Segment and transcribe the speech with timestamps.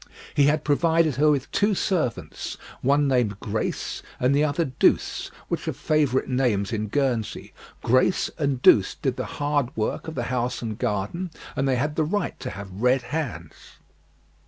[0.33, 5.67] He had provided her with two servants, one named Grace, and the other Douce, which
[5.67, 7.53] are favourite names in Guernsey.
[7.83, 11.97] Grace and Douce did the hard work of the house and garden, and they had
[11.97, 13.53] the right to have red hands.